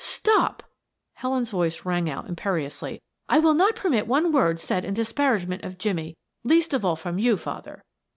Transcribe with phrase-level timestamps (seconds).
[0.03, 0.63] "Stop!"
[1.13, 3.03] Helen's voice rang out imperiously.
[3.29, 7.19] "I will not permit one word said in disparagement of Jimmie, least of all from
[7.19, 7.83] you, father.